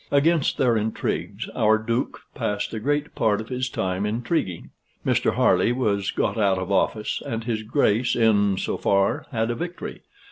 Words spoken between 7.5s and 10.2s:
Grace, in so far, had a victory.